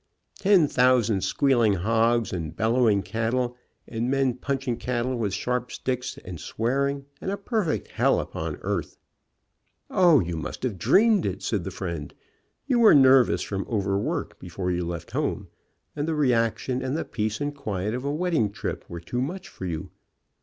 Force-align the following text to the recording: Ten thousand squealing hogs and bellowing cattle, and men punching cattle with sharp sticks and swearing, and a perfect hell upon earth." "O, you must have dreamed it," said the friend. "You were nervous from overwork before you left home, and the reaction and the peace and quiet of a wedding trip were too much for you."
Ten 0.39 0.67
thousand 0.67 1.21
squealing 1.21 1.73
hogs 1.73 2.33
and 2.33 2.55
bellowing 2.55 3.03
cattle, 3.03 3.55
and 3.87 4.09
men 4.09 4.33
punching 4.33 4.77
cattle 4.77 5.15
with 5.15 5.31
sharp 5.31 5.71
sticks 5.71 6.17
and 6.25 6.39
swearing, 6.39 7.05
and 7.21 7.29
a 7.29 7.37
perfect 7.37 7.87
hell 7.89 8.19
upon 8.19 8.55
earth." 8.63 8.97
"O, 9.91 10.19
you 10.19 10.37
must 10.37 10.63
have 10.63 10.79
dreamed 10.79 11.23
it," 11.27 11.43
said 11.43 11.63
the 11.65 11.69
friend. 11.69 12.15
"You 12.65 12.79
were 12.79 12.95
nervous 12.95 13.43
from 13.43 13.63
overwork 13.69 14.39
before 14.39 14.71
you 14.71 14.83
left 14.85 15.11
home, 15.11 15.49
and 15.95 16.07
the 16.07 16.15
reaction 16.15 16.81
and 16.81 16.97
the 16.97 17.05
peace 17.05 17.39
and 17.39 17.53
quiet 17.55 17.93
of 17.93 18.03
a 18.03 18.11
wedding 18.11 18.49
trip 18.51 18.83
were 18.89 18.99
too 19.01 19.21
much 19.21 19.49
for 19.49 19.67
you." 19.67 19.91